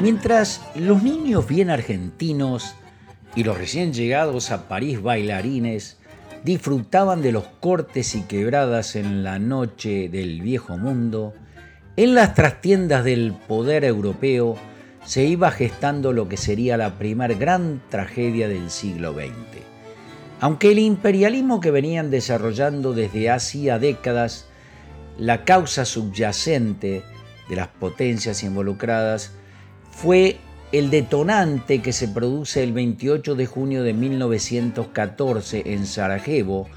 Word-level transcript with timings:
Mientras 0.00 0.62
los 0.74 1.02
niños 1.02 1.46
bien 1.46 1.68
argentinos 1.68 2.74
y 3.36 3.44
los 3.44 3.58
recién 3.58 3.92
llegados 3.92 4.50
a 4.50 4.66
París 4.66 5.02
bailarines 5.02 5.98
disfrutaban 6.42 7.20
de 7.20 7.32
los 7.32 7.44
cortes 7.60 8.14
y 8.14 8.22
quebradas 8.22 8.96
en 8.96 9.22
la 9.22 9.38
noche 9.38 10.08
del 10.08 10.40
viejo 10.40 10.78
mundo, 10.78 11.34
en 11.98 12.14
las 12.14 12.34
trastiendas 12.34 13.04
del 13.04 13.34
poder 13.46 13.84
europeo 13.84 14.56
se 15.04 15.26
iba 15.26 15.50
gestando 15.50 16.14
lo 16.14 16.30
que 16.30 16.38
sería 16.38 16.78
la 16.78 16.98
primer 16.98 17.34
gran 17.34 17.82
tragedia 17.90 18.48
del 18.48 18.70
siglo 18.70 19.12
XX. 19.12 19.62
Aunque 20.40 20.72
el 20.72 20.78
imperialismo 20.78 21.60
que 21.60 21.70
venían 21.70 22.10
desarrollando 22.10 22.94
desde 22.94 23.28
hacía 23.28 23.78
décadas, 23.78 24.46
la 25.18 25.44
causa 25.44 25.84
subyacente 25.84 27.02
de 27.50 27.56
las 27.56 27.68
potencias 27.68 28.42
involucradas 28.42 29.32
fue 29.90 30.38
el 30.72 30.90
detonante 30.90 31.82
que 31.82 31.92
se 31.92 32.08
produce 32.08 32.62
el 32.62 32.72
28 32.72 33.34
de 33.34 33.46
junio 33.46 33.82
de 33.82 33.92
1914 33.92 35.62
en 35.66 35.84
Sarajevo 35.84 36.68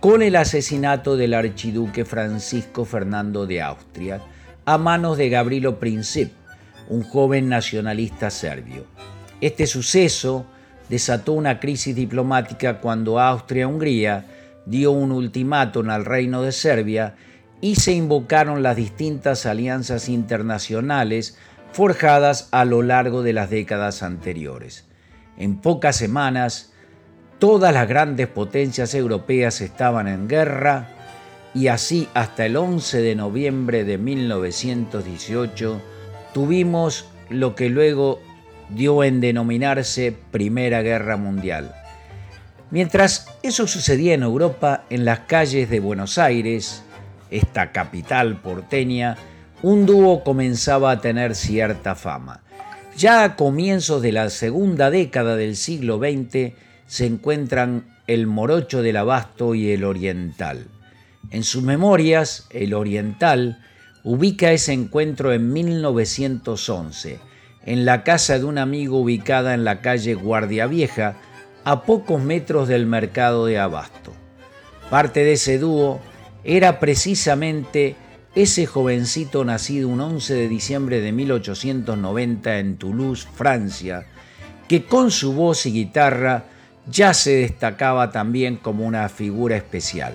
con 0.00 0.22
el 0.22 0.36
asesinato 0.36 1.16
del 1.16 1.34
archiduque 1.34 2.04
Francisco 2.04 2.84
Fernando 2.84 3.46
de 3.46 3.62
Austria 3.62 4.20
a 4.64 4.78
manos 4.78 5.18
de 5.18 5.28
Gabrilo 5.28 5.78
Princip, 5.78 6.32
un 6.88 7.02
joven 7.02 7.48
nacionalista 7.48 8.30
serbio. 8.30 8.86
Este 9.40 9.66
suceso 9.66 10.46
desató 10.88 11.32
una 11.32 11.60
crisis 11.60 11.94
diplomática 11.94 12.80
cuando 12.80 13.20
Austria-Hungría 13.20 14.24
dio 14.66 14.92
un 14.92 15.12
ultimátum 15.12 15.90
al 15.90 16.04
reino 16.04 16.42
de 16.42 16.52
Serbia 16.52 17.14
y 17.60 17.76
se 17.76 17.92
invocaron 17.92 18.62
las 18.62 18.76
distintas 18.76 19.46
alianzas 19.46 20.08
internacionales 20.08 21.36
forjadas 21.74 22.48
a 22.52 22.64
lo 22.64 22.82
largo 22.82 23.22
de 23.22 23.32
las 23.32 23.50
décadas 23.50 24.04
anteriores. 24.04 24.86
En 25.36 25.56
pocas 25.56 25.96
semanas, 25.96 26.72
todas 27.40 27.74
las 27.74 27.88
grandes 27.88 28.28
potencias 28.28 28.94
europeas 28.94 29.60
estaban 29.60 30.06
en 30.06 30.28
guerra 30.28 30.88
y 31.52 31.66
así 31.66 32.08
hasta 32.14 32.46
el 32.46 32.56
11 32.56 33.02
de 33.02 33.16
noviembre 33.16 33.82
de 33.82 33.98
1918 33.98 35.82
tuvimos 36.32 37.06
lo 37.28 37.56
que 37.56 37.68
luego 37.68 38.20
dio 38.68 39.02
en 39.02 39.20
denominarse 39.20 40.16
Primera 40.30 40.80
Guerra 40.82 41.16
Mundial. 41.16 41.74
Mientras 42.70 43.26
eso 43.42 43.66
sucedía 43.66 44.14
en 44.14 44.22
Europa, 44.22 44.84
en 44.90 45.04
las 45.04 45.20
calles 45.20 45.68
de 45.70 45.80
Buenos 45.80 46.18
Aires, 46.18 46.84
esta 47.32 47.72
capital 47.72 48.40
porteña, 48.40 49.16
un 49.64 49.86
dúo 49.86 50.22
comenzaba 50.24 50.90
a 50.90 51.00
tener 51.00 51.34
cierta 51.34 51.94
fama. 51.94 52.42
Ya 52.98 53.24
a 53.24 53.34
comienzos 53.34 54.02
de 54.02 54.12
la 54.12 54.28
segunda 54.28 54.90
década 54.90 55.36
del 55.36 55.56
siglo 55.56 55.96
XX 55.96 56.52
se 56.86 57.06
encuentran 57.06 57.86
el 58.06 58.26
Morocho 58.26 58.82
del 58.82 58.98
Abasto 58.98 59.54
y 59.54 59.70
el 59.70 59.84
Oriental. 59.84 60.66
En 61.30 61.44
sus 61.44 61.62
memorias, 61.62 62.46
el 62.50 62.74
Oriental 62.74 63.64
ubica 64.02 64.52
ese 64.52 64.74
encuentro 64.74 65.32
en 65.32 65.50
1911, 65.50 67.18
en 67.64 67.86
la 67.86 68.04
casa 68.04 68.38
de 68.38 68.44
un 68.44 68.58
amigo 68.58 69.00
ubicada 69.00 69.54
en 69.54 69.64
la 69.64 69.80
calle 69.80 70.12
Guardia 70.12 70.66
Vieja, 70.66 71.16
a 71.64 71.84
pocos 71.84 72.22
metros 72.22 72.68
del 72.68 72.84
mercado 72.84 73.46
de 73.46 73.58
Abasto. 73.58 74.12
Parte 74.90 75.24
de 75.24 75.32
ese 75.32 75.58
dúo 75.58 76.02
era 76.44 76.80
precisamente 76.80 77.96
ese 78.34 78.66
jovencito 78.66 79.44
nacido 79.44 79.88
un 79.88 80.00
11 80.00 80.34
de 80.34 80.48
diciembre 80.48 81.00
de 81.00 81.12
1890 81.12 82.58
en 82.58 82.76
Toulouse, 82.76 83.28
Francia, 83.32 84.06
que 84.68 84.84
con 84.84 85.10
su 85.10 85.34
voz 85.34 85.66
y 85.66 85.72
guitarra 85.72 86.44
ya 86.90 87.14
se 87.14 87.36
destacaba 87.36 88.10
también 88.10 88.56
como 88.56 88.86
una 88.86 89.08
figura 89.08 89.56
especial. 89.56 90.14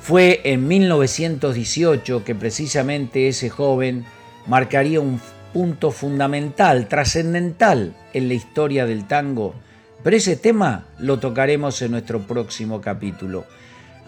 Fue 0.00 0.40
en 0.44 0.66
1918 0.66 2.24
que 2.24 2.34
precisamente 2.34 3.28
ese 3.28 3.50
joven 3.50 4.06
marcaría 4.46 5.00
un 5.00 5.20
punto 5.52 5.90
fundamental, 5.90 6.88
trascendental 6.88 7.94
en 8.14 8.28
la 8.28 8.34
historia 8.34 8.86
del 8.86 9.06
tango, 9.06 9.54
pero 10.02 10.16
ese 10.16 10.36
tema 10.36 10.86
lo 10.98 11.18
tocaremos 11.18 11.82
en 11.82 11.90
nuestro 11.90 12.20
próximo 12.20 12.80
capítulo. 12.80 13.44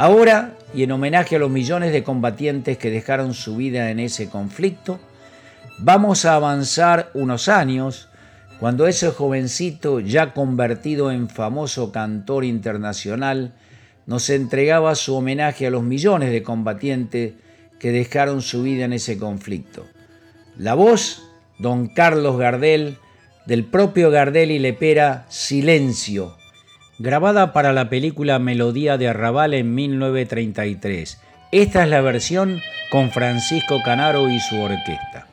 Ahora, 0.00 0.54
y 0.72 0.84
en 0.84 0.92
homenaje 0.92 1.34
a 1.34 1.38
los 1.40 1.50
millones 1.50 1.92
de 1.92 2.04
combatientes 2.04 2.78
que 2.78 2.88
dejaron 2.88 3.34
su 3.34 3.56
vida 3.56 3.90
en 3.90 3.98
ese 3.98 4.28
conflicto, 4.28 5.00
vamos 5.80 6.24
a 6.24 6.36
avanzar 6.36 7.10
unos 7.14 7.48
años 7.48 8.08
cuando 8.60 8.86
ese 8.86 9.10
jovencito, 9.10 9.98
ya 9.98 10.34
convertido 10.34 11.10
en 11.10 11.28
famoso 11.28 11.90
cantor 11.90 12.44
internacional, 12.44 13.54
nos 14.06 14.30
entregaba 14.30 14.94
su 14.94 15.16
homenaje 15.16 15.66
a 15.66 15.70
los 15.70 15.82
millones 15.82 16.30
de 16.30 16.44
combatientes 16.44 17.32
que 17.80 17.90
dejaron 17.90 18.40
su 18.40 18.62
vida 18.62 18.84
en 18.84 18.92
ese 18.92 19.18
conflicto. 19.18 19.84
La 20.56 20.74
voz, 20.74 21.24
don 21.58 21.88
Carlos 21.88 22.38
Gardel, 22.38 22.98
del 23.46 23.64
propio 23.64 24.12
Gardel 24.12 24.52
y 24.52 24.60
Lepera, 24.60 25.26
Silencio, 25.28 26.37
grabada 26.98 27.52
para 27.52 27.72
la 27.72 27.88
película 27.88 28.38
Melodía 28.38 28.98
de 28.98 29.08
Arrabal 29.08 29.54
en 29.54 29.74
1933. 29.74 31.20
Esta 31.52 31.84
es 31.84 31.88
la 31.88 32.00
versión 32.00 32.60
con 32.90 33.10
Francisco 33.10 33.80
Canaro 33.84 34.28
y 34.28 34.40
su 34.40 34.60
orquesta. 34.60 35.26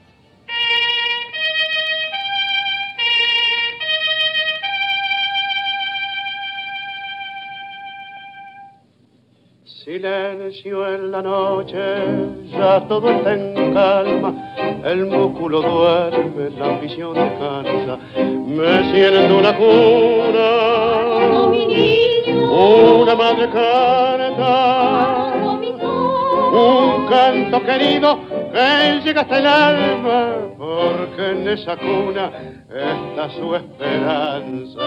Silencio 9.86 10.96
en 10.96 11.12
la 11.12 11.22
noche, 11.22 11.78
ya 12.52 12.82
todo 12.88 13.08
está 13.08 13.34
en 13.34 13.72
calma, 13.72 14.82
el 14.84 15.06
músculo 15.06 15.62
duerme, 15.62 16.50
la 16.58 16.66
ambición 16.66 17.14
descansa, 17.14 18.00
me 18.18 18.92
siento 18.92 19.38
una 19.38 19.56
cuna, 19.56 20.65
un 26.54 27.08
canto 27.08 27.64
querido 27.64 28.20
que 28.54 29.02
llega 29.04 29.22
hasta 29.22 29.38
el 29.40 29.48
alma, 29.48 30.36
porque 30.58 31.32
en 31.32 31.48
esa 31.50 31.76
cuna 31.76 32.32
está 32.70 33.30
su 33.32 33.56
esperanza. 33.56 34.82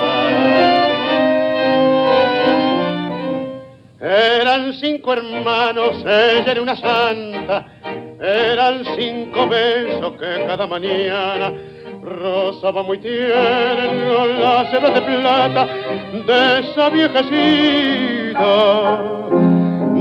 Eran 4.01 4.73
cinco 4.75 5.13
hermanos, 5.13 5.99
ella 6.07 6.53
era 6.53 6.63
una 6.63 6.77
santa. 6.77 7.67
Eran 8.21 8.85
cinco 8.97 9.47
besos 9.49 10.13
que 10.13 10.45
cada 10.47 10.67
mañana 10.67 11.53
rozaba 12.03 12.83
muy 12.83 12.99
tierno 12.99 14.27
las 14.41 14.73
hebras 14.73 14.95
de 14.95 15.01
plata 15.03 15.67
de 16.27 16.61
esa 16.61 16.91
viejecita. 16.91 18.18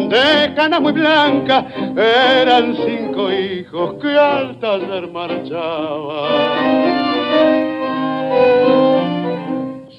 De 0.10 0.54
cana 0.56 0.80
muy 0.80 0.94
blanca 0.94 1.66
eran 1.96 2.76
cinco 2.76 3.32
hijos 3.32 3.96
que 4.02 4.16
al 4.16 4.60
taller 4.60 5.12
marchaban. 5.12 6.78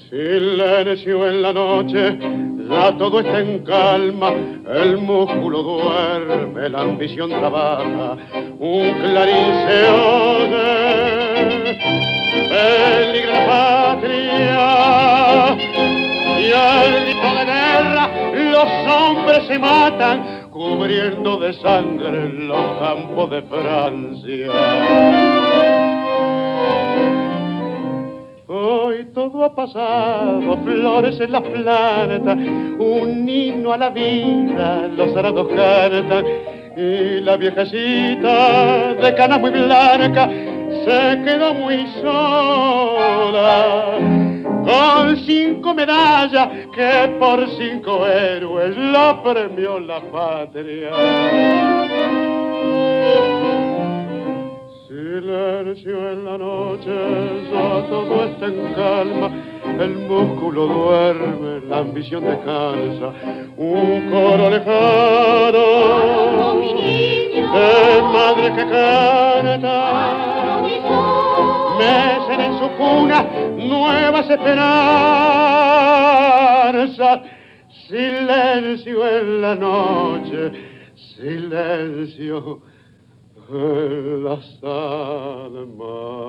Silencio 0.09 1.27
en 1.27 1.41
la 1.41 1.53
noche, 1.53 2.17
ya 2.69 2.97
todo 2.97 3.19
está 3.19 3.39
en 3.41 3.59
calma, 3.59 4.33
el 4.73 4.97
músculo 4.97 5.61
duerme, 5.61 6.69
la 6.69 6.81
ambición 6.81 7.29
trabaja, 7.29 8.15
un 8.59 8.91
clarín 9.01 9.53
se 19.49 19.57
matan, 19.57 20.49
cubriendo 20.51 21.37
de 21.37 21.53
sangre 21.53 22.29
los 22.29 22.79
campos 22.79 23.31
de 23.31 23.41
Francia. 23.41 24.47
Hoy 28.47 29.07
todo 29.11 29.43
ha 29.43 29.55
pasado, 29.55 30.55
flores 30.63 31.19
en 31.19 31.31
la 31.31 31.41
planta, 31.41 32.33
un 32.33 33.27
himno 33.27 33.73
a 33.73 33.77
la 33.77 33.89
vida, 33.89 34.87
los 34.95 35.17
arados 35.17 35.47
cantan, 35.47 36.25
y 36.77 37.19
la 37.21 37.35
viejecita 37.35 38.93
de 38.93 39.15
cana 39.15 39.39
muy 39.39 39.49
blanca 39.49 40.29
se 40.85 41.21
quedó 41.25 41.55
muy 41.55 41.87
sola, 42.03 43.97
con 44.63 45.17
cinco 45.25 45.73
medallas 45.73 46.49
que 46.73 47.15
por 47.19 47.47
cinco 47.57 48.05
héroes 48.05 48.77
la 48.77 49.21
premió 49.23 49.79
la 49.79 50.01
patria. 50.01 50.91
Silencio 54.87 56.11
en 56.11 56.25
la 56.25 56.37
noche 56.37 56.91
en 58.41 58.73
calma, 58.73 59.31
el 59.79 59.95
músculo 60.07 60.67
duerme, 60.67 61.61
la 61.67 61.79
ambición 61.79 62.23
descansa, 62.23 63.13
un 63.57 64.09
coro 64.09 64.49
lejano 64.49 66.09
de 67.53 68.01
madre 68.01 68.53
que 68.53 68.63
canta, 68.69 70.38
mecen 71.79 72.39
en 72.41 72.59
su 72.59 72.67
cuna 72.77 73.23
nuevas 73.57 74.29
esperanzas, 74.29 74.69
silencio 77.87 79.07
en 79.07 79.41
la 79.41 79.55
noche, 79.55 80.51
silencio 81.15 82.61
en 83.49 84.23
las 84.23 84.63
almas. 84.63 86.28